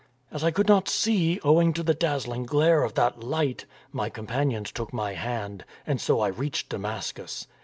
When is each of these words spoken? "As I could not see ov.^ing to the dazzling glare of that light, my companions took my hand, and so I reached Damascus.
"As 0.31 0.43
I 0.43 0.49
could 0.49 0.67
not 0.67 0.89
see 0.89 1.39
ov.^ing 1.43 1.75
to 1.75 1.83
the 1.83 1.93
dazzling 1.93 2.43
glare 2.47 2.81
of 2.81 2.95
that 2.95 3.19
light, 3.23 3.67
my 3.91 4.09
companions 4.09 4.71
took 4.71 4.91
my 4.91 5.13
hand, 5.13 5.63
and 5.85 6.01
so 6.01 6.21
I 6.21 6.29
reached 6.29 6.69
Damascus. 6.69 7.45